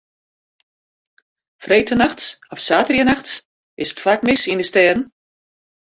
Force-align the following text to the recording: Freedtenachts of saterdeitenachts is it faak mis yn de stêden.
Freedtenachts 1.63 2.39
of 2.49 2.59
saterdeitenachts 2.67 3.31
is 3.83 3.91
it 3.93 4.01
faak 4.03 4.21
mis 4.27 4.43
yn 4.51 4.61
de 4.61 4.67
stêden. 4.71 5.01